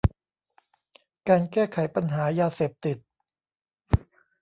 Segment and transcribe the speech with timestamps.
[1.29, 2.97] การแก้ไขปัญหายาเสพติด